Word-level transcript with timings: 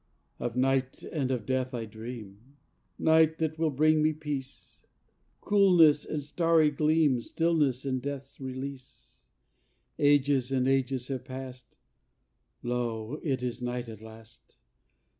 Of 0.39 0.55
night 0.55 1.03
and 1.03 1.29
of 1.29 1.45
death 1.45 1.75
I 1.75 1.85
dream; 1.85 2.57
Night 2.97 3.37
that 3.37 3.59
will 3.59 3.69
bring 3.69 4.01
me 4.01 4.13
peace, 4.13 4.83
Coolness 5.41 6.05
and 6.05 6.23
starry 6.23 6.71
gleam, 6.71 7.21
Stillness 7.21 7.85
and 7.85 8.01
death's 8.01 8.41
release: 8.41 9.27
Ages 9.99 10.51
and 10.51 10.67
ages 10.67 11.09
have 11.09 11.25
passed, 11.25 11.77
Lo! 12.63 13.19
it 13.21 13.43
is 13.43 13.61
night 13.61 13.87
at 13.89 14.01
last. 14.01 14.57